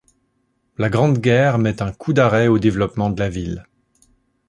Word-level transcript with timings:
La 0.79 0.89
Grande 0.89 1.19
Guerre 1.19 1.59
met 1.59 1.83
un 1.83 1.91
coup 1.91 2.11
d’arrêt 2.11 2.47
au 2.47 2.57
développement 2.57 3.11
de 3.11 3.19
la 3.19 3.29
ville. 3.29 3.67